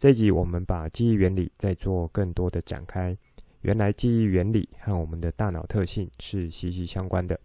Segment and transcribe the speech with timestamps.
[0.00, 3.14] 这集我们把记忆原理再做更多的展开。
[3.60, 7.38] 原来记忆原理和我们的大脑特性是息息相关的。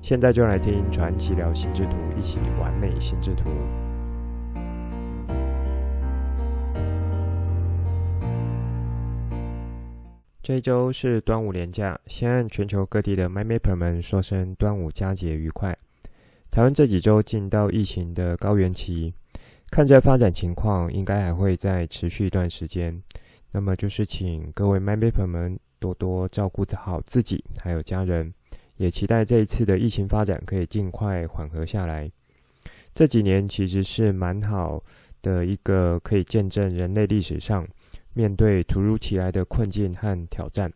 [0.00, 3.50] 现在就来听传奇聊心智图，一起完美心智图。
[10.40, 15.76] 这一周是端午连假，先和全球各地的 MyMapper 们说声端午佳节愉快。
[16.48, 19.14] 台湾这几周进到疫情的高原期。
[19.70, 23.00] 看着发展情况，应该还会再持续一段时间。
[23.52, 28.32] 那么就是请各位 MyMapper 们多多照顾好自己，还有家人。
[28.76, 32.10] 也期待这一次的疫情发展可以尽快缓和下来。
[32.94, 34.82] 这几年其实是蛮好
[35.20, 37.66] 的一个，可以见证人类历史上
[38.14, 40.72] 面对突如其来的困境和挑战。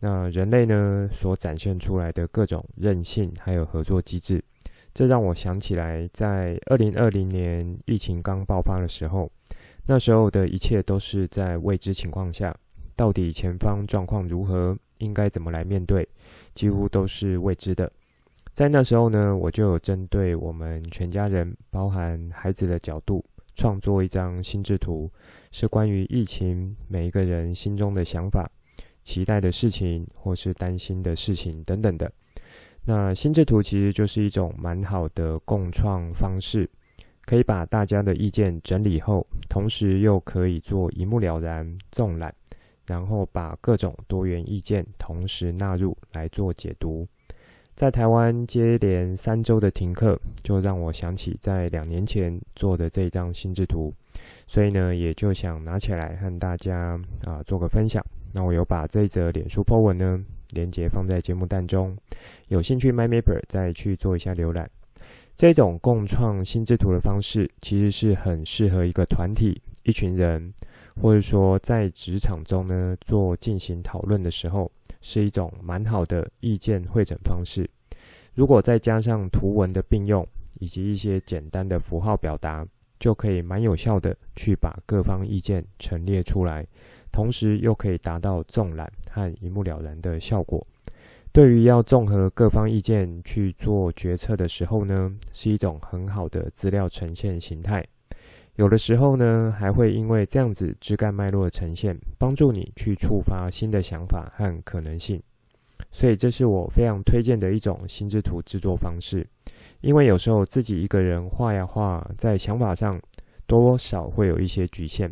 [0.00, 4.42] 那人类呢，所展现出来的各种韧性，还有合作机制。
[4.94, 9.30] 这让我想起来，在二零二零年疫情刚爆发的时候，
[9.86, 12.54] 那时候的一切都是在未知情况下，
[12.94, 16.06] 到底前方状况如何，应该怎么来面对，
[16.52, 17.90] 几乎都是未知的。
[18.52, 25.08] 在那时候呢，我就有针对我们全家人，包含孩子的角度，创作一张心智图，
[25.50, 28.50] 是关于疫情每一个人心中的想法、
[29.02, 32.12] 期待的事情，或是担心的事情等等的。
[32.84, 36.68] 那心智图其实就是一种蛮好的共创方式，
[37.24, 42.34] 可以把大家的意见整理后，同时又可以做一目了然、纵览，
[42.86, 47.06] 然后把各种多元意见同时纳入来做解读。
[47.74, 53.94] 在台湾接连三周的停课，就让我想起在两年前做的这张心智图，
[54.46, 58.04] 所以呢，也就想拿起来和大家啊做个分享。
[58.32, 61.96] 那我有把这一则脸书 po 文呢，连结放在节目单中，
[62.48, 64.68] 有兴趣 MyMapper 再去做一下浏览。
[65.34, 70.52] 这种共创心智图的方式，其实是很适合一个团体、一群人，
[71.00, 74.70] 或者说在职场中呢做进行讨论的时候，
[75.00, 77.68] 是一种蛮好的意见汇整方式。
[78.34, 80.26] 如果再加上图文的并用，
[80.60, 82.66] 以及一些简单的符号表达，
[82.98, 86.66] 就可以蛮有效的去把各方意见陈列出来。
[87.12, 90.66] 同时又可以达到纵览和一目了然的效果。
[91.30, 97.86] 对于要综合各方意见去做决策的时候呢，是一种很好的资料呈现形态。
[98.56, 105.22] 有的时候呢，还会因为这样子枝干脉络的呈现，帮助你去触发新的想法和可能性。
[105.90, 109.26] 所以这是我非常推荐的一种心智图制作方式。
[109.80, 113.00] 因为有时候自己一个人画呀画，在想法上
[113.46, 115.10] 多少会有一些局限。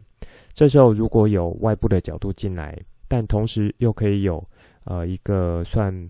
[0.52, 2.76] 这时候如果有外部的角度进来，
[3.08, 4.44] 但同时又可以有
[4.84, 6.08] 呃一个算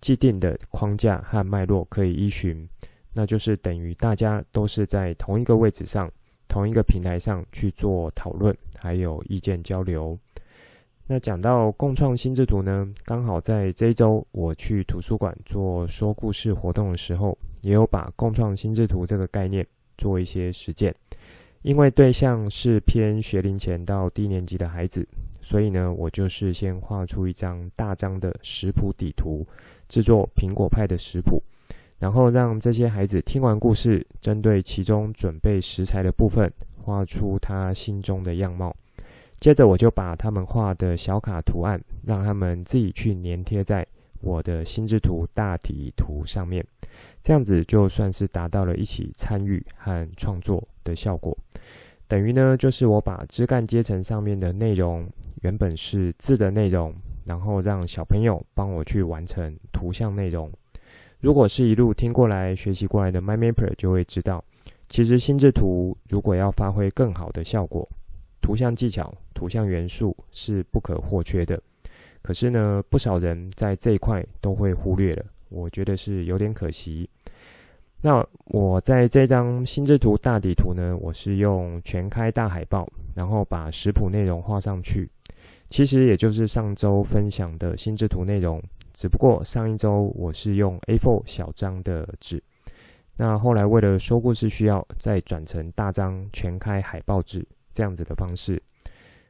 [0.00, 2.68] 既定的框架和脉络可以依循，
[3.12, 6.10] 那就是等于大家都是在同一个位置上、
[6.48, 10.18] 同一个平台上去做讨论，还有意见交流。
[11.06, 19.66] 那讲到共创心智图呢，刚好在这一周我去图书馆做说故事活动的时候，也有把共创心智图这个概念
[19.98, 20.94] 做一些实践。
[21.62, 25.06] 因为对象是偏学龄前到低年级的孩子，
[25.42, 29.46] 所以呢，我就是先画出一张大张的食谱底图，
[29.86, 31.42] 制作苹果派的食谱，
[31.98, 36.50] 然后让这些孩子听完故事，针对其中准备食材的部分，
[36.82, 38.74] 画出他心中的样貌。
[39.38, 43.86] 接着，我就把他们画的小卡图案，让他们自己去粘贴在
[44.20, 46.64] 我的心智图大体图上面，
[47.22, 51.36] 这样子就算是达到了一起参与和创作的效果。
[52.06, 55.08] 等于呢，就是我把枝干阶层上面的内容，
[55.42, 60.50] 原本是字的内容，然后让小朋友帮我去完成图像内容。
[61.20, 64.44] 如果是一路听过来、学习过来的 MyMapper 就会知道，
[64.88, 67.88] 其实心智图如果要发挥更好的效果，
[68.40, 71.62] 图像技巧、图像元素是不可或缺的。
[72.22, 77.08] 可是呢，不少人在这一块都会忽略了，我觉得是有点可惜。
[78.02, 85.10] 那我在这张心智图大底图呢，我是用全开大海报，然后把食谱内容画上去。
[85.68, 88.62] 其实也就是上周分享的心智图内容，
[88.92, 92.42] 只不过上一周我是用 A4 小张的纸，
[93.16, 98.60] 那后来为了说故事需要，再转成大张全开海报纸这样子的方式。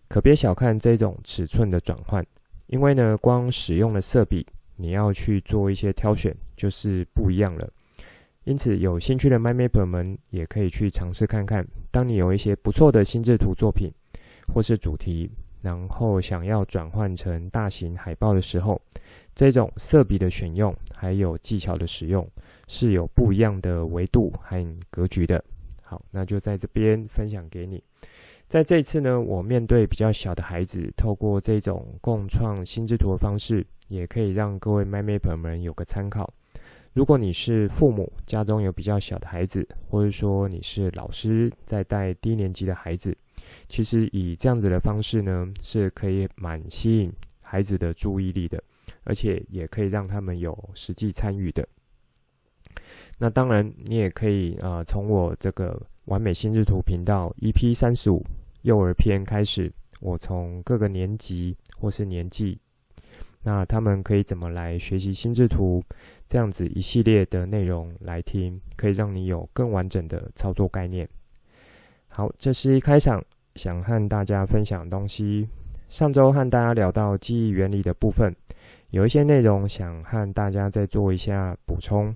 [0.08, 2.24] 可别小看这种尺寸的转换，
[2.70, 4.46] 因为呢，光使用了色笔，
[4.76, 7.68] 你要去做一些挑选，就是不一样了。
[8.44, 11.66] 因此，有兴趣的 m y m a p e r 们也可以去尝试看看。
[11.90, 13.90] 当你有一些不错的心智图作品
[14.46, 15.28] 或是主题，
[15.62, 18.80] 然后想要转换成大型海报的时候，
[19.34, 22.24] 这种色笔的选用还有技巧的使用
[22.68, 25.42] 是有不一样的维度和格局的。
[25.90, 27.82] 好，那就在这边分享给你。
[28.46, 36.32] 在这次呢，我面对比较小的孩子，透过这种共创心智图的方式，也可以让各位 MyMapper 们有个参考。
[36.92, 43.12] 如果你是父母，家中有比较小的孩子，或者说你是老师在带低年级的孩子，
[43.66, 48.62] 其实以这样子的方式呢，是可以蛮吸引孩子的注意力的，
[49.02, 51.66] 而且也可以让他们有实际参与的。
[53.22, 58.24] 那当然，你也可以呃，从我这个完美心智图频道 EP 三十五。
[58.62, 62.58] 幼儿篇开始，我从各个年级或是年纪，
[63.42, 65.82] 那他们可以怎么来学习心智图，
[66.26, 71.08] 这样子一系列的内容来听，可以让你有更完整的操作概念。
[72.08, 73.24] 好，这是一开场
[73.54, 75.48] 想和大家分享的东西。
[75.90, 78.32] 上周和大家聊到记忆原理的部分，
[78.90, 82.14] 有一些内容想和大家再做一下补充。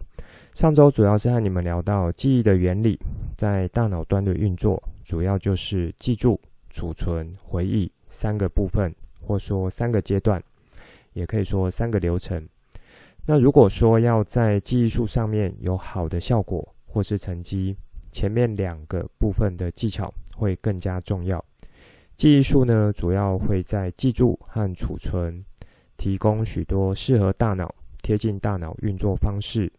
[0.53, 2.97] 上周主要是和你们聊到记忆的原理，
[3.37, 6.41] 在大脑端的运作，主要就是记住、
[6.71, 10.41] 储存、回忆三个部分，或说三个阶段，
[11.13, 12.49] 也可以说三个流程。
[13.27, 17.77] 那如果说要在记忆术上面有好的效果或是成绩，
[18.13, 21.45] 前面两个部分的技巧会更加重要。
[22.17, 25.45] 记忆术呢，主要会在记住和储存，
[25.97, 29.71] 提供许多适合大脑、贴近大脑运作方式。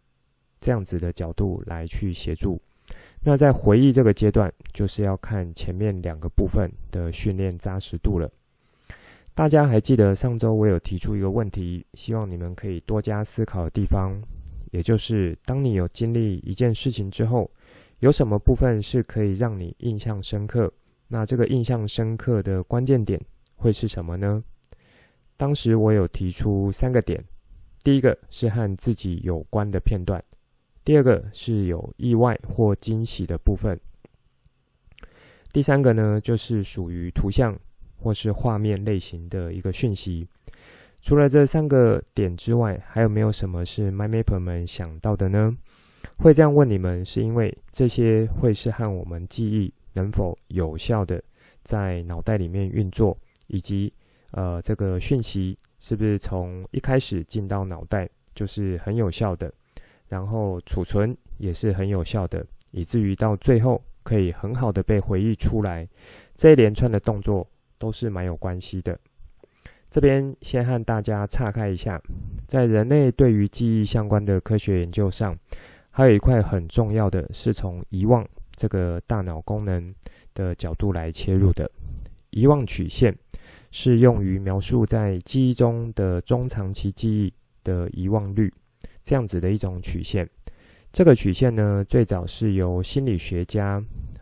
[0.60, 2.60] 这样子的角度来去协助。
[3.22, 8.30] 那在回忆这个阶段，就是要看前面两个部分的训练扎实度了。
[9.34, 14.12] 大家还记得上周我有提出一个问题，希望你们可以多加思考的地方，
[14.72, 17.50] 也就是当你有经历一件事情之后，
[18.00, 20.72] 有什么部分是可以让你印象深刻？
[21.07, 23.19] 那这个印象深刻的关键点
[23.56, 24.44] 会是什么呢？
[25.38, 27.24] 当时我有提出三个点，
[27.84, 30.24] 第一个是和自己有关的片段。
[30.84, 33.80] 第二个是有意外或惊喜的部分，
[35.52, 37.58] 第三个呢，就是属于图像
[37.98, 40.28] 或是画面类型的一个讯息。
[41.01, 45.56] 除了这三个点之外，还有没有什么是 MyMapper 们想到的呢？
[46.18, 51.22] 会这样问你们，是因为这些会是和我们记忆能否有效的
[51.64, 53.92] 在脑袋里面运作，以及
[54.32, 59.52] 呃这个讯息是不是从一开始进到脑袋就是很有效的。
[60.08, 65.88] 然后储存也是很有效的，以至于到最后可以很好的被回忆出来。
[66.36, 67.48] 这一连串的动作
[67.80, 68.98] 都是蛮有关系的。
[69.90, 72.00] 这边先和大家岔开一下，
[72.48, 75.36] 在人类对于记忆相关的科学研究上，
[75.90, 78.24] 还有一块很重要的是从遗忘
[78.56, 79.94] 这个大脑功能
[80.34, 81.69] 的角度来切入的。
[82.31, 83.16] 遗忘曲线
[83.72, 88.52] 是用于描述在记忆中的中长期记忆的遗忘率。
[89.04, 90.28] 这样子的一种曲线，
[90.92, 93.80] 这个曲线呢，最早是由心理学家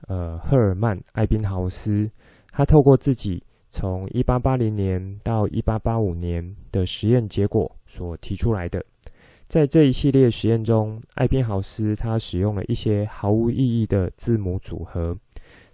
[0.07, 2.09] 呃赫尔曼·艾宾豪斯，
[2.51, 8.83] 他透过自己从一八八零年到一八八五年的实验结果所提出来的。
[9.53, 15.15] 在这一系列实验中，艾宾豪斯他使用了一些毫无意义的字母组合，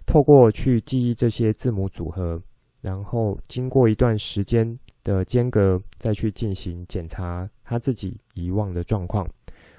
[0.04, 2.38] 透过去记忆这些字母组合，
[2.82, 4.76] 然后经过一段时间。
[5.02, 9.26] 的间隔再去进行检查，他自己遗忘的状况，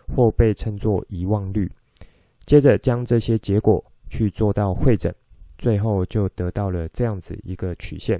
[0.07, 1.69] 或被称作遗忘率。
[2.39, 5.13] 接着将这些结果去做到会诊，
[5.59, 8.19] 最后就得到了这样子一个曲线，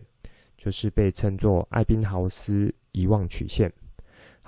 [0.56, 3.74] 就是被称作艾宾豪斯遗忘曲线。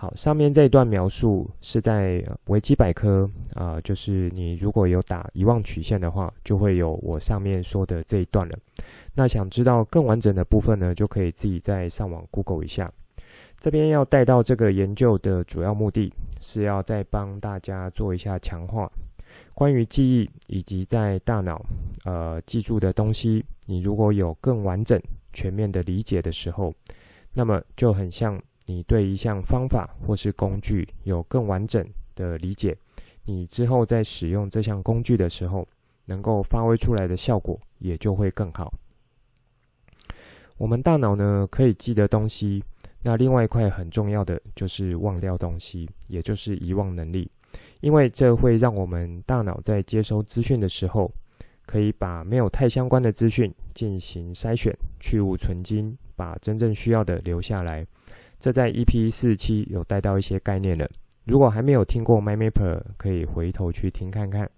[0.03, 8.59] 好，上面这一段描述是在维基百科啊、呃，就是你如果有打遗忘曲线的话，就会有我上面说的这一段了。
[9.15, 12.91] 那想知道更完整的部分呢，就可以自己再上网 Google 一下。
[13.57, 18.91] 这边要带到这个研究的主要目的是要再帮大家做一下强化，
[19.53, 21.65] 关于记忆以及在大脑
[22.03, 26.73] 呃记住的东西，你如果有更完整全面的理解的时候，
[27.31, 28.37] 那么就很像。
[28.65, 32.77] 你对一项方法或是工具有更完整的理解，
[33.25, 35.67] 你之后在使用这项工具的时候，
[36.05, 38.73] 能够发挥出来的效果也就会更好。
[40.57, 42.63] 我们大脑呢，可以记得东西，
[43.01, 47.29] 那另外一块很重要的就是忘掉东西，也就是遗忘能力，
[47.81, 51.11] 因为这会让我们大脑在接收资讯的时候，
[51.65, 57.85] 可以把没有太相关的资讯进行筛选，去芜存菁，把真正需要的留下来。
[58.43, 60.85] 这在 EP 四七有带到一些概念了。
[61.23, 64.51] 如果还没有听过 MindMapper，可以回头去听看看。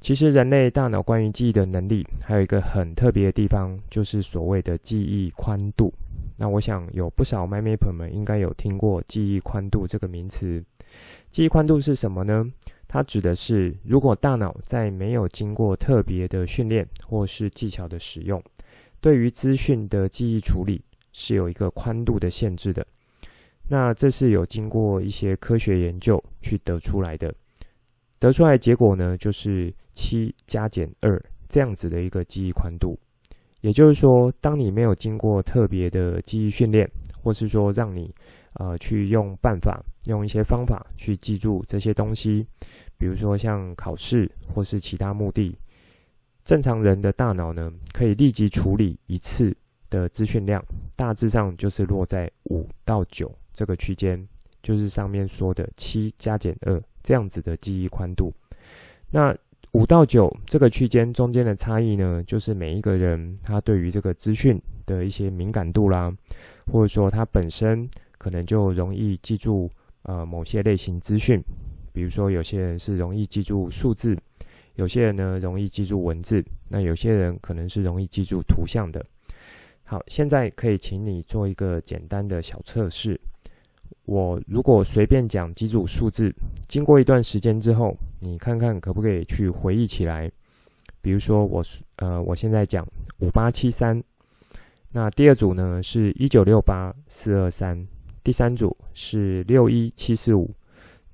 [0.00, 5.94] 其实人类大脑关于记忆的能力，还有一个很特别的地方，就是所谓的记忆宽度。
[6.36, 10.64] 那我想有不少 MindMapper 们应该有听过记忆宽度这个名词。
[11.30, 12.44] 记忆宽度是什么呢？
[12.88, 18.42] 它指的是如果大脑在没有经过特别的训练或是技巧的使用，
[19.00, 22.84] 对于资讯的记忆处理是有一个宽度的限制的。
[23.68, 27.34] 那这是有经过一些科学研究去得出来的。
[28.18, 32.98] 得出来结果呢，就是七加减二这样子的一个记忆宽度。
[33.60, 36.90] 也就是说，当你没有经过特别的记忆训练，
[37.22, 38.14] 或是说让你
[38.54, 42.46] 呃去用办法、用一些方法去记住这些东西，
[42.98, 45.56] 比如说像考试或是其他目的，
[46.44, 49.56] 正常人的大脑呢，可以立即处理一次
[49.88, 50.62] 的资讯量，
[50.94, 54.28] 大致上就是落在五到九这个区间，
[54.62, 56.82] 就是上面说的七加减二。
[57.06, 58.32] 这样子的记忆宽度，
[59.10, 59.36] 那
[59.72, 66.10] 五到九这个区间中间的差异呢，就是每一个人他对于这个资讯的一些敏感度啦，
[66.72, 69.68] 或者说他本身可能就容易记住
[70.04, 71.38] 呃某些类型资讯，
[71.92, 74.16] 比如说有些人是容易记住数字，
[74.76, 79.04] 有些人呢容易记住文字，那有些人可能是容易记住图像的。
[79.82, 83.20] 好，现在可以请你做一个简单的小测试。
[84.06, 86.32] 我如果随便讲几组数字，
[86.68, 90.30] 经过一段时间之后，你看看可不可以去回忆起来？
[91.00, 91.62] 比如说我
[91.96, 92.86] 呃，我现在讲
[93.20, 94.02] 五八七三，
[94.92, 97.86] 那第二组呢是一九六八四二三，
[98.22, 100.50] 第三组是六一七四五。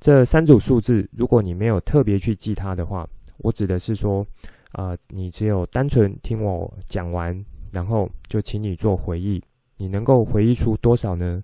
[0.00, 4.26] 这三组数字，如果你没有特别去记它的话，我指的是说，
[4.72, 9.42] 呃，你只有单纯听我讲完，然后就请你做回忆，
[9.76, 11.42] 你能够回忆出多少呢？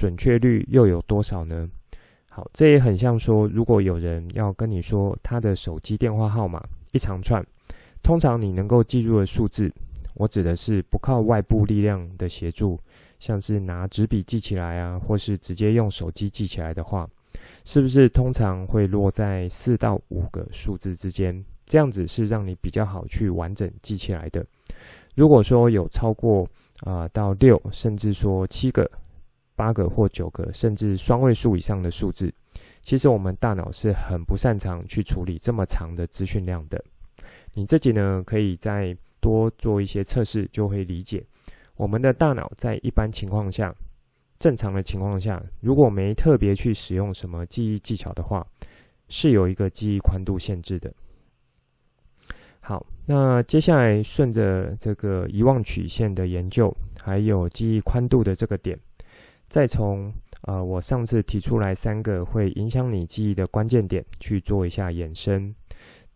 [0.00, 1.68] 准确率又有多少呢？
[2.30, 6.58] 好，这也很像说，如果有人要跟你说他的手机电话号码
[6.92, 7.46] 一长串，
[8.02, 9.70] 通常你能够记住的数字，
[10.14, 12.80] 我指的是不靠外部力量的协助，
[13.18, 17.06] 像是拿纸笔记起来啊，或是直接用手机记起来的话，
[17.66, 21.44] 是不是通常会落在四到五个数字之间？
[21.66, 24.42] 这样子是让你比较好去完整记起来的。
[25.14, 26.46] 如果说有超过
[26.84, 28.90] 啊、到六，甚至说七个。
[29.60, 32.32] 八个或九个，甚至双位数以上的数字，
[32.80, 36.82] 其实我们大脑是很不擅长去处理这么长的资讯量的。
[37.52, 41.22] 你自己呢，可以再多做一些测试，就会理解
[41.76, 43.74] 我们的大脑在一般情况下、
[44.38, 48.46] 正常的情况下，如果没特别去使用什么记忆技巧的话，
[49.08, 50.90] 是有一个记忆宽度限制的。
[52.60, 58.78] 好，那接下来顺着这个遗忘曲线的研究，还有记忆宽度的这个点。
[59.50, 65.52] 再从呃，我上次提出来三个会影响你记忆的关键点去做一下延伸，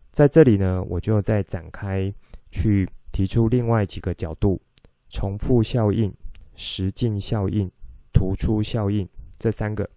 [0.09, 2.11] 在这里呢，我就再展开
[2.49, 4.61] 去提出另外几个角度：
[5.09, 6.11] 重复效应、
[6.55, 7.69] 实境效应、
[8.13, 9.87] 突出效应这三个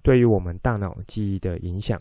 [0.00, 2.00] 对于我们大脑记忆的影响。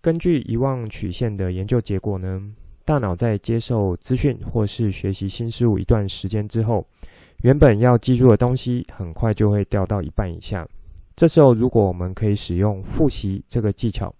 [0.00, 2.40] 根据遗忘曲线的研究结果呢，
[2.90, 6.84] 大脑在接受资讯或是学习新事物一段时间之后，
[7.44, 10.66] 原本要记住的东西，很快就会掉到一半以下。
[11.14, 14.12] 这时候，如果我们可以使用复习这个技巧，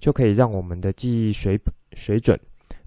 [0.00, 1.56] 就可以让我们的记忆水
[1.92, 2.36] 水准，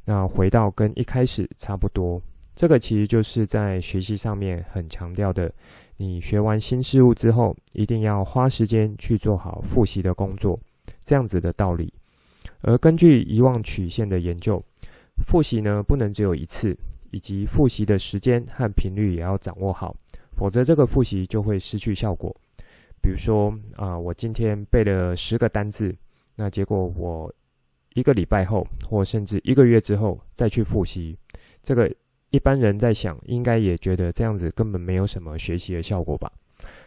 [0.04, 2.22] 那回到跟一开始差不多。
[2.54, 5.50] 这个其实就是在学习上面很强调的，
[5.96, 10.60] 你学完新事物之后，一定要花时间去做好复习的工作，
[11.00, 11.94] 这样子的道理。
[12.64, 14.62] 而根据遗忘曲线的研究，
[15.26, 16.78] 复习呢，不能只有一次。
[17.14, 19.94] 以及复习的时间和频率也要掌握好，
[20.32, 22.34] 否则这个复习就会失去效果。
[23.02, 25.94] 比如说啊、我今天背了十个单字，
[26.38, 27.30] 那结果我
[27.96, 31.14] 一个礼拜后，或甚至一个月之后再去复习，
[31.62, 31.94] 这个
[32.30, 36.32] 一般人在想，应该也觉得这样子根本没有什么学习的效果吧？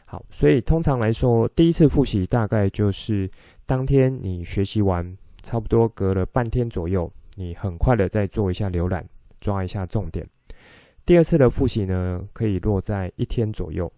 [0.06, 3.30] 好，所以通常来说，第一次复习大概就是
[3.66, 9.06] 当天你学习完，差不多隔了半天左右，你很快的再做一下浏览。
[9.40, 10.26] 抓一下重点。
[11.04, 13.92] 第二次的复习呢，可以落在一天左右，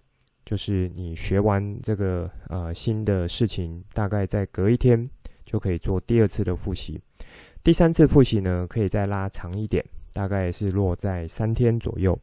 [0.45, 5.09] 就是你学完这个呃新的事情，大概再隔一天
[5.45, 7.00] 就可以做第二次的复习。
[7.62, 12.19] 第三次复习呢，可以再拉长一点，大概是落在三天左右。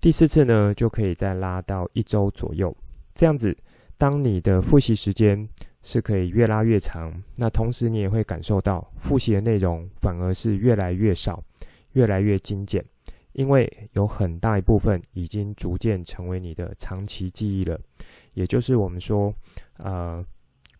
[0.00, 2.72] 第四次呢，就可以再拉到一周左右。
[3.16, 3.56] 这样子，
[3.98, 5.48] 当你的复习时间
[5.82, 11.42] 是可以越拉越长，那同时你也会感受到复习的内容反而是越来越少。
[11.94, 12.80] 越来越精简，
[13.32, 17.76] 因为有很大一部分已经逐渐成为你的长期记忆了。
[18.34, 19.34] 也就是我们说，
[19.78, 20.24] 呃，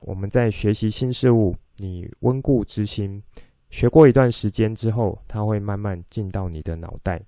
[0.02, 3.20] 我们在学习新事物，你温故知新，
[3.70, 7.20] 学过一段时间之后，它会慢慢进到你的脑袋。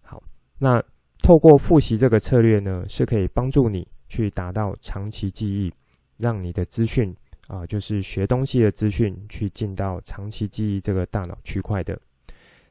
[0.00, 0.20] 好，
[0.58, 0.82] 那
[1.20, 5.72] 透过复习这个策略呢，是可以帮助你去达到长期记忆，
[6.16, 7.14] 让你的资讯
[7.48, 12.00] 啊、就是学东西的资讯，去进到长期记忆这个大脑区块的。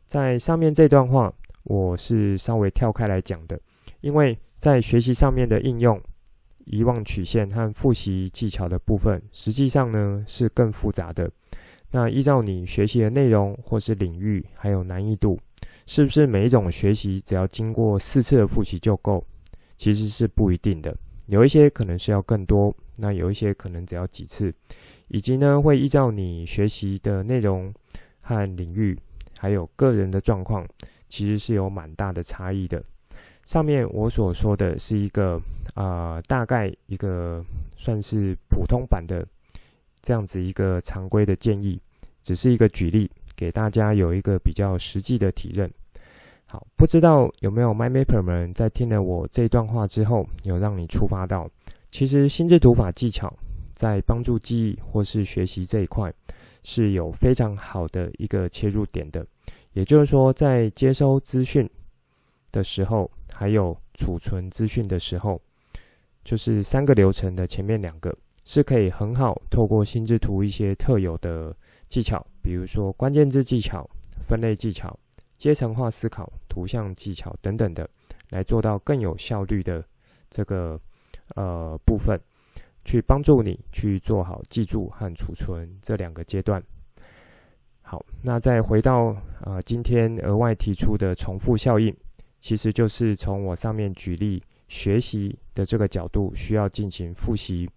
[0.08, 1.32] 在上面这段话，
[1.64, 3.60] 我是稍微跳开来讲的，
[4.02, 6.02] 因为在学习上面的应用、
[6.66, 11.32] 遗忘曲线和复习技巧的部分，实际上呢是更复杂的。
[11.92, 15.40] 那依照你学习的内容或是领域，还有难易度，
[15.86, 19.24] 是不是每一种学习只要经过四次的复习就够？
[19.78, 20.96] 其实是不一定的，
[21.28, 24.54] 有一些可能是要更多，那有一些可能只要几次，
[25.08, 27.74] 以及呢会依照你学习的内容
[28.22, 28.98] 和领域。
[29.40, 30.66] 还有个人的状况，
[31.10, 32.82] 其实是有蛮大的差异的。
[33.44, 35.36] 上面我所说的是一个
[35.74, 37.44] 啊、呃，大概一个
[37.76, 39.28] 算是普通版的
[40.02, 41.78] 这样子一个常规的建议，
[42.22, 45.70] 只是一个举例，给大家有一个比较实际的体认。
[46.54, 51.50] 好，不知道有没有 MyMapper 们在听了我这段话之后，有让你触发到，
[51.90, 53.34] 其实心智图法技巧
[53.72, 56.14] 在帮助记忆或是学习这一块。
[56.62, 59.26] 是有非常好的一个切入点的，
[59.74, 61.70] 也就是说，在接收资讯
[62.52, 65.42] 的时候，还有储存资讯的时候，
[66.24, 71.54] 就是三个流程的前面两个是可以很好透过心智图一些特有的
[71.88, 73.90] 技巧，比如说关键字技巧、
[74.26, 74.98] 分类技巧、
[75.44, 77.86] 阶层化思考、图像技巧等等的，
[78.30, 79.84] 来做到更有效率的
[80.30, 80.80] 这个
[81.36, 82.18] 呃部分。
[82.86, 86.64] 去帮助你去做好记住和储存这两个阶段。
[87.82, 89.08] 好，那再回到
[89.42, 91.94] 啊、呃，今天额外提出的重复效应，
[92.40, 97.70] 其实就是从我上面举例学习的这个角度，需要进行复习。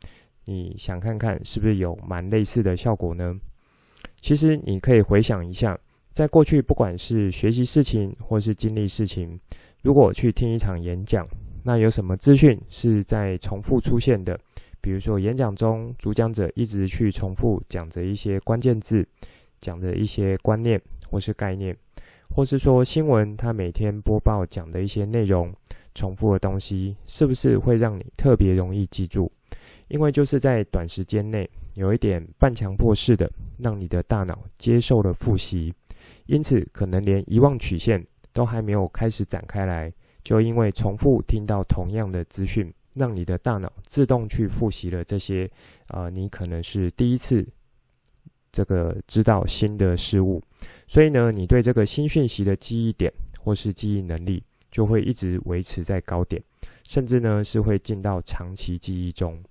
[0.45, 3.33] 你想看看是不是有蛮类似的效果呢？
[4.21, 5.79] 其实你可以回想一下，
[6.17, 9.39] 在过去不管是学习事情或是经历事情，
[9.83, 11.29] 如果去听一场演讲，
[11.63, 14.41] 那有什么资讯是在重复出现的？
[14.81, 19.07] 比如说，演讲中主讲者一直去重复讲着一些关键字，
[19.59, 21.77] 讲着一些观念或是概念，
[22.31, 25.53] 或是说新闻他每天播报讲的一些内容，
[25.97, 29.33] 重复的东西，是不是会让你特别容易记住？
[29.89, 33.29] 因为就是在短时间内有一点半强迫式的，
[33.59, 35.73] 让你的大脑接受了复习，
[36.27, 42.73] 因此可能连遗忘曲线都还没有开始展开来，就因为重复听到同样的资讯。
[42.97, 45.47] 让你的大脑自动去复习了这些，
[45.89, 47.47] 呃，你可能是第一次
[48.51, 50.43] 这个知道新的事物，
[50.87, 56.43] 所以呢，你对这个新讯息的记忆点或是记忆能力就会一直维持在高点，
[56.83, 59.43] 甚至呢是会进到长期记忆中。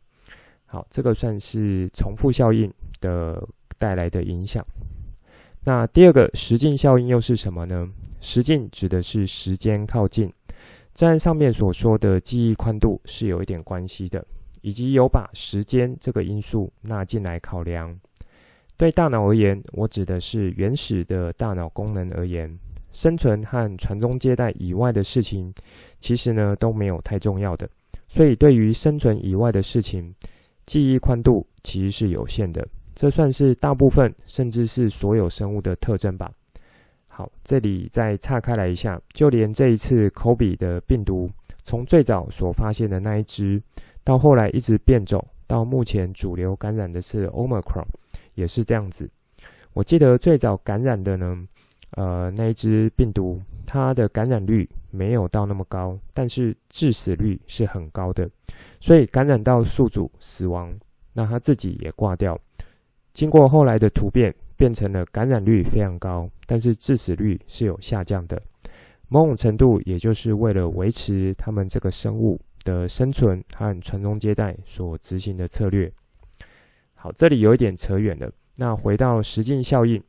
[0.65, 3.41] 好，这个算是重复效应的
[3.77, 4.65] 带来的影响。
[5.63, 7.89] 那第二个时近效应又是什么呢？
[8.21, 10.31] 时近指的是时间靠近。
[10.93, 14.25] 这上面所说的记忆宽度是有一点关系的，
[14.61, 17.99] 以及有把时间这个因素纳进来考量。
[18.77, 22.57] 对大脑而言，我指的是原始的大脑功能而言，
[22.95, 25.53] 生存和传宗接代以外的事情，
[25.99, 27.69] 其实呢都没有太重要的。
[28.07, 30.15] 所以对于生存以外的事情，
[30.63, 32.65] 记忆宽度其实是有限的。
[32.95, 36.31] 这算是大部分甚至是所有生物的特征吧。
[37.07, 41.29] 好，这里再岔开来一下，就连这一次 Kobe 的病毒，
[41.63, 43.61] 从最早所发现的那一只，
[44.05, 47.87] 到后来一直变种，到目前主流感染的是 Omicron，
[48.35, 49.05] 也是这样子。
[49.73, 51.37] 我记得最早感染的呢，
[51.91, 58.29] 呃，那一只病毒，它的感染率没有到那么高，但是致死率是很高的，
[58.79, 60.77] 所以感染到宿主死亡，
[61.13, 62.39] 那他自己也挂掉。
[63.13, 64.33] 经过后来的突变。
[64.57, 68.41] 变成了感染率非常高，但是致死率是有下降的。
[69.09, 75.91] 某种程度，也就是为了维持他们这个生物的生存和传宗接代所执行的策略。
[76.93, 78.31] 好，这里有一点扯远了。
[78.55, 80.01] 那回到时近效应，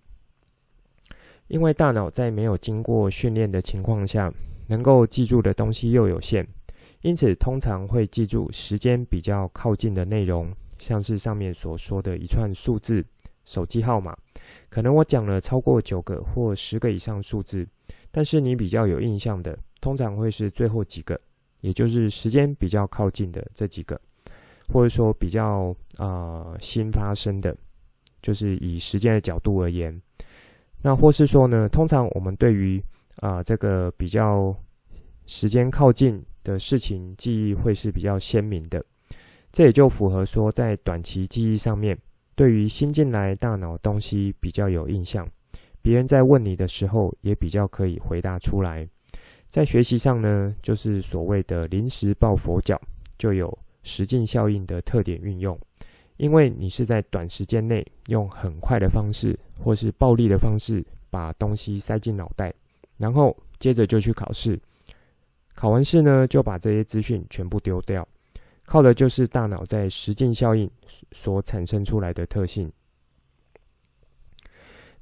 [1.49, 4.33] 因为大脑在没有经过训练的情况下，
[4.67, 6.47] 能够记住的东西又有限，
[7.03, 13.05] 因此通常会记住时间比较靠近的内容，像是上面所说的一串数字、
[13.45, 14.17] 手机号码。
[14.69, 17.67] 可能我讲了超过九个或十个以上数字，
[18.11, 21.19] 但是你比较有印象的，通常会是最后几个，
[21.61, 24.01] 也就是时间比较靠近的这几个，
[24.73, 27.57] 或者说比较啊、新发生的，
[28.21, 30.03] 就是以时间的角度而言。
[30.87, 32.81] 那或是说呢，通常我们对于
[33.17, 34.55] 啊、这个比较
[35.27, 38.81] 时间靠近的事情，记忆会是比较鲜明的。
[39.51, 41.99] 这也就符合说，在短期记忆上面，
[42.37, 45.29] 对于新进来大脑东西比较有印象，
[45.83, 48.89] 别人在问你的时候，也比较可以回答出来。
[49.49, 52.81] 在学习上呢，就是所谓的临时抱佛脚，
[53.19, 55.59] 就有实境效应的特点运用。
[56.17, 62.53] 因为你是在短时间内用很快的方式，或是暴力的方式，把东西塞进脑袋，
[62.97, 64.59] 然后接着就去考试。
[65.55, 68.07] 考完试呢，就把这些资讯全部丢掉，
[68.65, 70.71] 靠的就是大脑在实践效应
[71.13, 72.71] 所产生出来的特性。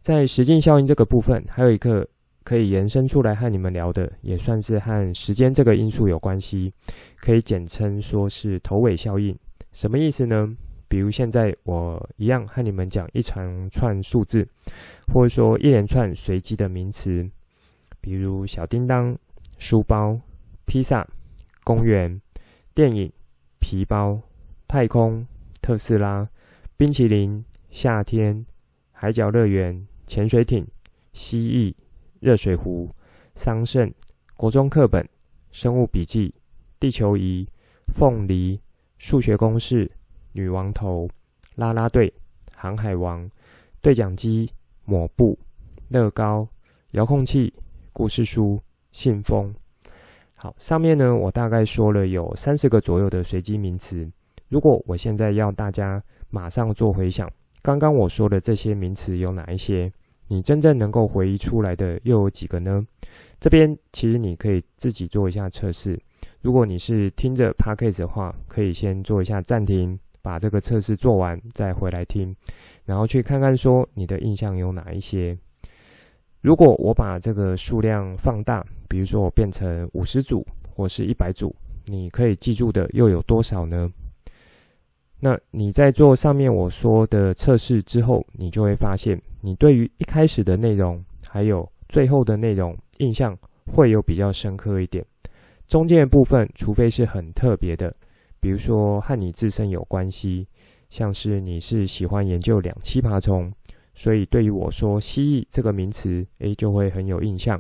[0.00, 2.07] 在实践效应这个部分，还有一个。
[2.44, 6.70] 可以延伸出来和你们聊的，也算是和时间这个因素有关系，
[7.16, 9.35] 可以简称说是头尾效应。
[9.72, 10.55] 什么意思呢？
[10.95, 14.49] 比如现在我一样和你们讲一长串数字，
[15.13, 17.29] 或者说一连串随机的名词，
[18.01, 19.19] 比如小叮当、
[19.59, 20.21] 书包、
[20.67, 21.05] 披萨、
[21.65, 22.21] 公园、
[22.73, 23.13] 电影、
[23.59, 24.23] 皮包、
[24.69, 25.27] 太空、
[25.61, 26.31] 特斯拉、
[26.77, 28.47] 冰淇淋、夏天、
[28.93, 30.65] 海角乐园、潜水艇、
[31.13, 31.75] 蜥蜴。
[32.21, 32.89] 热水壶、
[33.35, 33.93] 桑葚、
[34.37, 35.05] 国中课本、
[35.51, 36.33] 生物笔记、
[36.79, 37.45] 地球仪、
[37.89, 38.61] 凤梨、
[38.97, 39.91] 数学公式、
[40.35, 41.09] 女王头、
[41.55, 42.12] 拉拉队、
[42.57, 43.31] 航海王、
[43.81, 44.51] 对讲机、
[44.85, 45.38] 抹布、
[45.88, 46.47] 乐高、
[46.90, 47.55] 遥控器、
[47.92, 49.55] 故事书、信封。
[50.35, 54.11] 好，上面呢，我大概说了有三十个左右的随机名词。
[54.49, 57.31] 如果我现在要大家马上做回想，
[57.62, 59.90] 刚刚我说的这些名词有哪一些？
[60.27, 62.85] 你真正能够回忆出来的又有几个呢？
[63.38, 65.97] 这边其实你可以自己做一下测试。
[66.40, 72.35] 如果你是听着 Podcast 的话，可以先做一下暂停，把这个测试做完再回来听，
[72.87, 75.37] 然后去看看说你的印象有哪一些。
[76.41, 80.43] 如果我把这个数量放大，比如说我变成五十组
[80.75, 83.91] 或是一百组，你可以记住的又有多少呢？
[85.21, 89.21] 那你在做上面我说的测试之后，你就会发现。
[89.43, 95.05] 你对于一开始的内容，还有最后的内容印象会有比较深刻一点。
[95.67, 97.95] 中间的部分，除非是很特别的，
[98.45, 100.47] 比如说和你自身有关系，
[100.91, 103.51] 像是你是喜欢研究两栖爬虫，
[103.95, 107.59] 所以对于我说蜥蜴这个名词，诶，就会很有印象。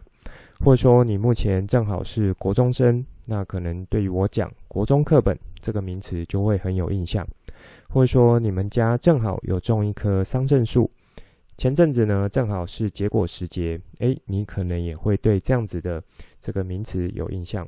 [0.62, 7.26] 或者说你目前正好是国中生，那可能对于我讲国中课本这个名词就会很有印象。
[7.88, 10.90] 或者说你们家正好有种一棵桑葚树。
[11.56, 16.04] 前阵子呢，正好是结果时节，诶，你可能也会对这样子的
[16.38, 17.66] 这个名词有印象。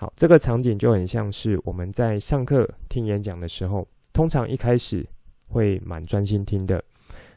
[0.00, 5.04] 好，这个场景就很像是我们在上课听演讲的时候，通常一开始
[5.48, 6.80] 会蛮专心听的，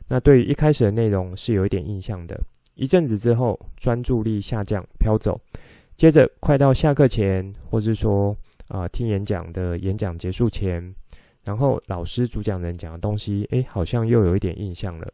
[0.08, 2.40] 那对于一开始的内容是有一点印象的。
[2.76, 5.42] 一阵子之后，专注力下降飘走，
[5.98, 10.94] 接着快到下课前，或是说啊、听演讲的演讲结束前，
[11.44, 15.12] 然后老师主讲人讲的东西，诶，好像又有一点印象了。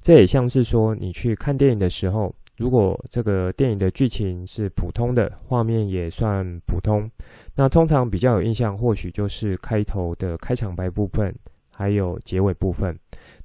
[0.00, 7.10] 这也像是说，你去看电影的时候，如果这个电影的剧情是普通的，画面也算普通，
[7.56, 11.34] 那通常比较有印象，或许就是开头的开场白部分，
[11.74, 12.96] 还有结尾部分。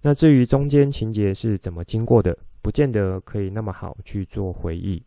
[0.03, 5.01] 那至于中间情节是怎么经过的，不见得可以那么好去做回忆。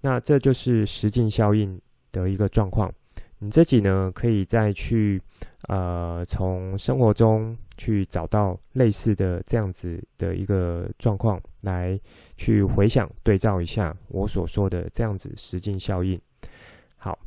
[0.00, 1.80] 那这就是实境效应
[2.12, 2.94] 的一个状况。
[3.42, 5.18] 你自己呢，可以再去，
[5.68, 11.98] 呃，从生活中去找到类似的这样子的一个状况，来
[12.36, 16.20] 去回想对照一下我所说的这样子实境效应。
[16.98, 17.18] 好，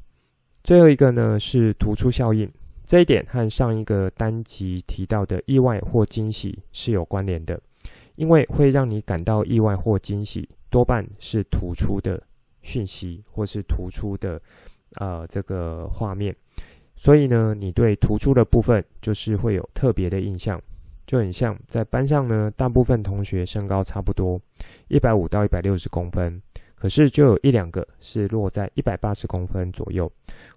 [0.64, 2.48] 最后一个呢是突出效应，
[2.86, 7.60] 这一点和上一个单集提到的意外或惊喜是有关联的，
[8.18, 12.22] 因为会让你感到意外或惊喜，多半是突出的
[12.62, 14.40] 讯息或是突出的。
[14.96, 16.36] 呃，这个画面，
[16.96, 20.62] 所以呢，你对突出的部分就是会有特别的印象，
[21.08, 24.40] 就很像在班上呢，大部分同学身高差不多
[24.90, 26.42] 一百五到一百六十公分，
[26.76, 30.12] 可是就有一两个是落在一百八十公分左右，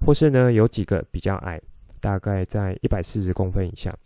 [0.05, 1.61] 或是呢有几个比较矮，
[2.01, 3.97] 大概在一百四十公分以下。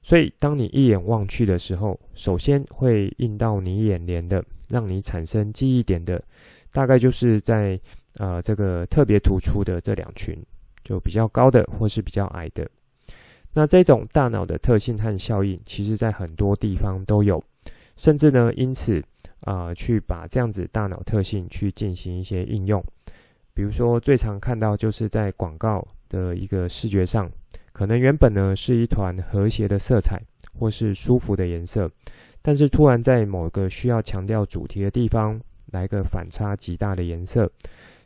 [0.00, 6.22] 所以当你一眼望去的时候，首先会映到你眼帘的，让你产生记忆点的，
[6.70, 7.80] 大概就是在。
[8.18, 10.36] 呃，这个特别突出的这两群，
[10.84, 12.68] 就比较高的或是比较矮的。
[13.54, 17.42] 那这种大脑的特性和效应，其实在很多地方都有，
[17.96, 19.00] 甚至呢，因此
[19.40, 22.84] 啊、呃，去把这样子大脑特性去进行一些应用。
[23.54, 27.30] 比如说，最常看到就是在广告的一个视觉上，
[27.72, 30.22] 可能原本呢是一团和谐的色彩
[30.58, 31.90] 或是舒服的颜色，
[32.42, 35.40] 但是突然在某个需要强调主题的地方。
[35.72, 37.50] 来个反差极大的颜色，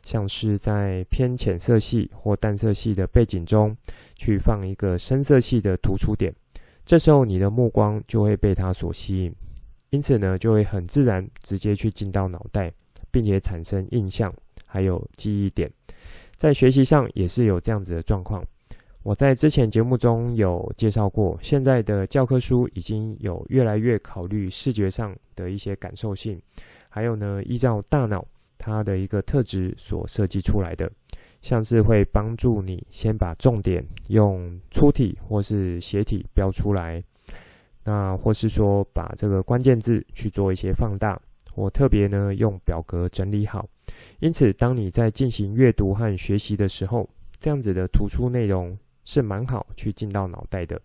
[0.07, 3.75] 像是在偏浅色系或淡色系的背景中，
[4.15, 6.33] 去放一个深色系的突出点。
[6.85, 9.35] 这时候你的目光就会被它所吸引，
[9.89, 12.71] 因此呢，就会很自然直接去进到脑袋，
[13.11, 14.33] 并且产生印象，
[14.65, 15.69] 还有记忆点。
[16.37, 18.41] 在学习上也是有这样子的状况。
[19.03, 26.41] 我在之前节目中有介绍过，现在的教科书已经有越来越考虑视觉上的一些感受性，
[26.87, 28.25] 还有呢，依照大脑
[28.57, 30.91] 它的一个特质所设计出来的。
[31.39, 37.01] 像是会帮助你先把重点用粗体或是斜体标出来，
[37.83, 41.21] 那或是说把这个关键字去做一些放大，
[41.55, 43.69] 我特别呢用表格整理好。
[44.19, 47.07] 因此，当你在进行阅读和学习的时候，
[47.39, 50.81] 这样子的突出内容是蛮好去进到脑袋的，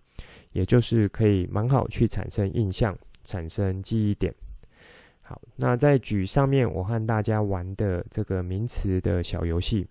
[0.52, 4.32] 也就是可以蛮好去产生印象、产生记忆点。
[5.32, 9.88] 好，那再举上面我和大家玩的这个名词的小游戏，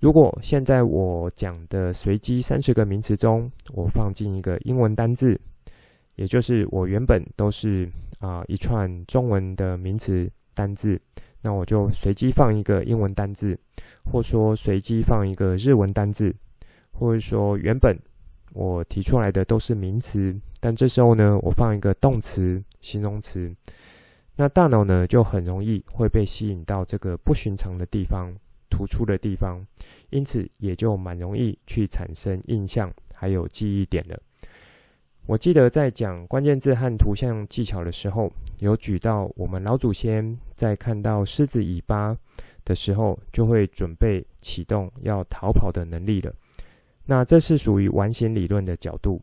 [0.00, 5.40] 如果现在我讲的随机三十个名词中，我放进一个英文单字，
[6.16, 11.00] 也就是我原本都是啊、一串中文的名词单字，
[11.40, 13.56] 那我就随机放一个英文单字，
[14.10, 16.34] 或说随机放一个日文单字，
[16.90, 17.96] 或者说原本
[18.54, 23.54] 我提出来的都是名词，但这时候呢，我放一个动词、形容词。
[24.36, 28.34] 那大脑呢，就很容易会被吸引到这个不寻常的地方、
[28.70, 29.66] 突出的地方，
[30.08, 34.18] 因此也就蛮容易去产生印象还有记忆点了。
[35.26, 42.16] 我记得在讲关键字和图像技巧的时候，有举到我们老祖先在看到狮子尾巴
[42.64, 46.32] 的时候，就会准备启动要逃跑的能力了。
[47.04, 49.20] 那这是属于完形理论的角度。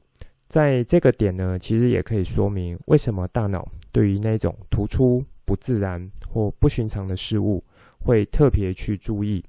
[0.48, 7.62] 在这个点呢，其实也可以说明为什么大脑对于那种突出、不自然或不寻常的事物
[8.00, 9.44] 会特别去注意，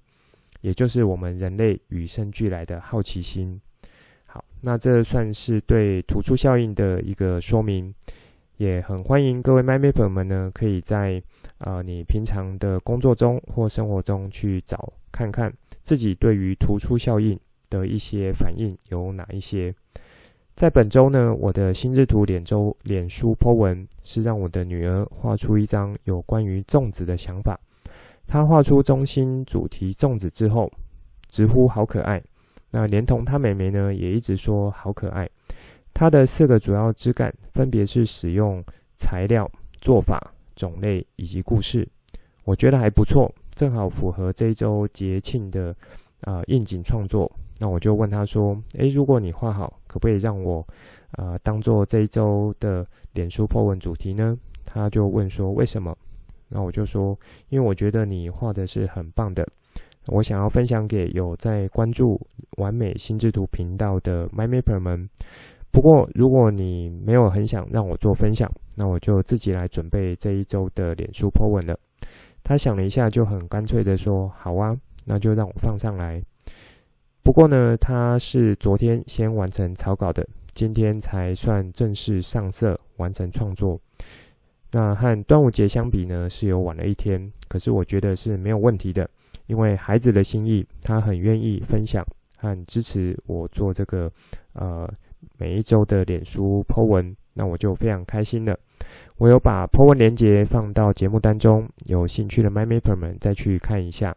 [0.60, 3.60] 也就是我们人类与生俱来的好奇心。
[4.26, 7.94] 好，那这算是对突出效应的一个说明，
[8.56, 11.22] 也很欢迎各位 m y m a p e r 们呢，可以在
[11.58, 17.38] 啊、你平常的工作中或生活中去找看看自己对于突出效应
[17.70, 19.72] 的一些反应有哪一些。
[20.58, 27.56] 在本周呢，我的心智图脸周脸书 po 文是让我的女儿画出一张有关于粽子的想法。
[28.26, 30.68] 她画出中心主题粽子之后，
[31.28, 32.20] 直呼好可爱。
[32.72, 35.30] 那连同她妹妹呢，也一直说好可爱。
[35.94, 38.60] 她的四个主要枝干分别是使用
[38.96, 39.48] 材料、
[39.80, 41.86] 做法、种类以及故事。
[42.42, 45.68] 我觉得还不错，正好符合这一周节庆的
[46.22, 47.30] 啊、呃、应景创作。
[47.58, 50.64] 那我就问他说：“诶，如果你画好，可不可以让我，
[51.12, 55.96] 呃，当做这一周的脸书 po 文主题呢？”他就问说：“为什么？”
[56.48, 57.18] 那我就说
[57.50, 59.46] ：“因为我觉得你画的是很棒的，
[60.06, 62.20] 我想要分享给有在关注
[62.58, 65.08] 完美心智图频道的 MyMapper 们。
[65.70, 71.76] 不过，如果你没有很想让我做分享，那我就自己来准备这一周的脸书 po 文了。”
[72.44, 76.22] 他想了一下，就很干脆的说：“好啊，那就让我放上来。”
[77.28, 83.78] 不过呢，他是昨天先完成草稿的，今天才算正式上色完成创作。
[84.72, 89.06] 那和端午节相比呢，是有晚了一天，可是我觉得是没有问题的，
[89.46, 92.02] 因为孩子的心意，他很愿意分享
[92.38, 94.10] 和支持我做这个
[94.54, 94.90] 呃
[95.36, 98.58] 每一周的脸书 po 文，那我就非常开心了。
[99.18, 104.16] 我有把 po 文链接放到节目单中，有兴趣的 MyMapper 们再去看一下。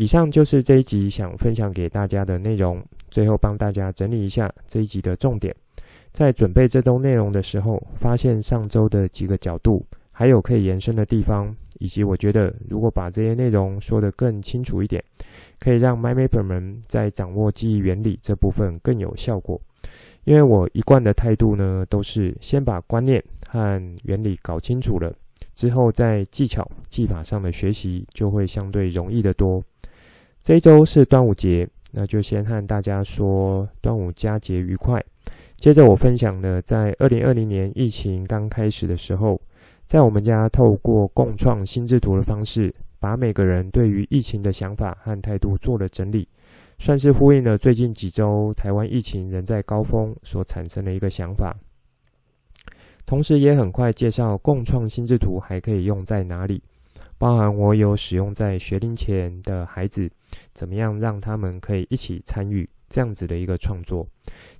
[0.00, 2.80] 以上就是这一集想分享给大家的内容。
[3.10, 5.52] 最后帮大家整理一下这一集的重点。
[6.12, 15.02] 在准备这周内容的时候，发现上周的几个角度，还有可以延伸的地方，以及我觉得如果把这些内容说得更清楚一点，
[15.58, 19.60] 可以让 MyMapper 们在掌握记忆原理这部分更有效果。
[20.22, 25.12] 因为我一贯的态度呢，都是先把观念和原理搞清楚了，
[25.56, 29.60] 之后在技巧技法上的学习就会相对容易得多。
[30.42, 35.02] 这一周是端午节，那就先和大家说端午佳节愉快。
[35.56, 39.40] 接着我分享了在二零二零年疫情刚开始的时候，
[39.84, 46.26] 在我们家透过共创心智图的方式，把每个人对于疫情的想法和态度做了整理，
[46.78, 51.54] 算是呼应了最近几周台湾疫情仍在高峰所产生的一个想法。
[53.04, 56.62] 同时也很快介绍共创心智图还可以用在哪里。
[57.18, 60.10] 包含我有使用在学龄前的孩子，
[60.54, 64.06] 怎么样让他们可以一起参与这样子的一个创作。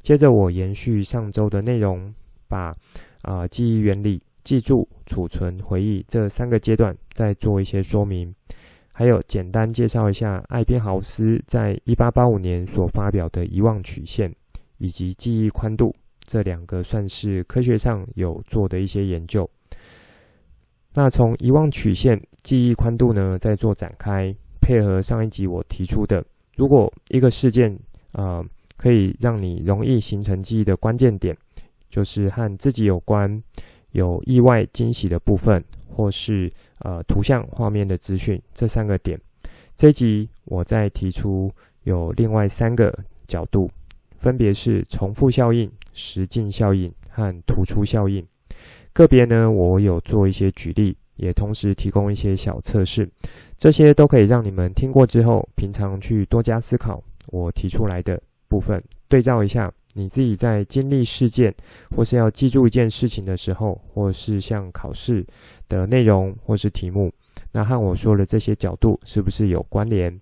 [0.02, 2.12] 接着我延续上周的内容，
[2.46, 2.74] 把
[3.22, 8.34] 啊、记忆原理记住、储存、回忆这三个阶段再做一些说明，
[8.92, 14.34] 还有简单介绍一下艾宾豪斯在一八八五年所发表的遗忘曲线
[14.78, 19.48] 以及记忆宽度这两个算是科学上有做的一些研究。
[20.94, 26.24] 那从遗忘曲线、记忆宽度呢，再做展开，配合上一集我提出的，
[26.56, 27.72] 如果一个事件
[28.12, 28.46] 啊、呃、
[28.76, 31.36] 可以让你容易形成记忆的关键点，
[31.88, 33.40] 就是和自己有关、
[33.92, 39.20] 有意外惊喜的部分，或是呃图像画面的资讯，这三个点，
[39.76, 41.50] 这一集我再提出
[41.84, 42.92] 有另外三个
[43.26, 43.70] 角度，
[44.16, 48.26] 分别是重复效应、实境效应和突出效应。
[48.92, 53.08] 个别呢，我有做一些举例，也同时提供一些小测试，
[53.56, 61.54] 这些都可以让你们听过之后，平常去多加思考我提出来的部分，对照一下你自己在经历事件
[61.96, 65.24] 或是要记住一件事情的时候，或是像考试
[65.68, 67.12] 的内容或是题目，
[67.52, 70.20] 那和我说的这些角度是不是有关联？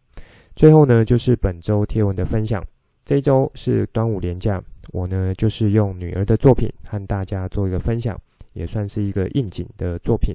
[0.55, 2.64] 最后呢，就是本周贴文的分享。
[3.05, 8.18] 这周是端午连假，我呢就是用女儿的作品和大家做一个分享。
[8.57, 10.35] 也算是一个应景的作品。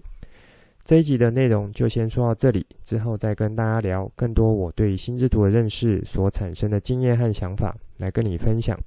[0.86, 8.80] 这一集的内容就先说到这里，之后再跟大家聊更多我对心智图的认识所产生的经验和想法，来跟你分享，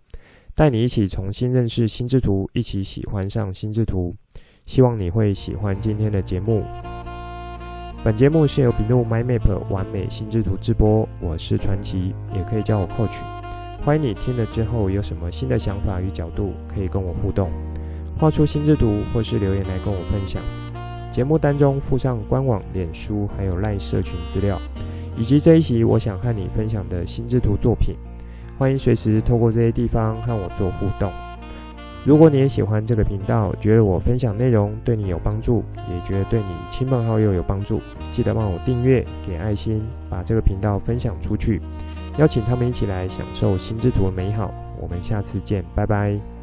[0.54, 4.14] 带你一起重新认识心智图，一起喜欢上心智图。
[4.66, 6.64] 希望你会喜欢今天的节目。
[8.02, 13.22] 本节目是由 Binu MindMap 玩美心智图直播，我是传奇，也可以叫我 Coach。
[13.82, 17.52] 欢迎你听了之后有什么新的想法与角度，可以跟我互动。
[18.18, 20.40] 画出心之图，或是留言来跟我分享。
[21.10, 24.58] 节目单中附上官网、脸书还有赖社群资料，
[25.16, 27.94] 以及这一集我想和你分享的心之图作品。
[28.58, 31.10] 欢迎随时透过这些地方和我做互动。
[32.04, 37.80] 如果你也喜欢这个频道，觉得我分享内容对你有帮助，也觉得对你亲朋好友有帮助，
[38.12, 41.62] 记得帮我订阅、给爱心，把这个频道分享出去，
[42.18, 44.52] 邀请他们一起来享受心之图的美好。
[44.80, 46.33] 我们下次见，拜拜。